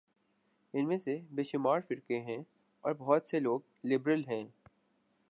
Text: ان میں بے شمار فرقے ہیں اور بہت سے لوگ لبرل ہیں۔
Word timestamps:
ان 0.73 0.87
میں 0.87 0.97
بے 1.31 1.43
شمار 1.43 1.79
فرقے 1.87 2.19
ہیں 2.19 2.37
اور 2.83 2.93
بہت 2.93 3.27
سے 3.27 3.39
لوگ 3.39 3.59
لبرل 3.83 4.23
ہیں۔ 4.27 4.43